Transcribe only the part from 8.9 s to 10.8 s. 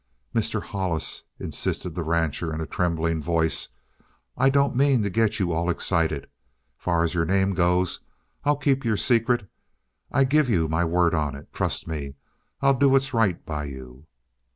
secret. I give you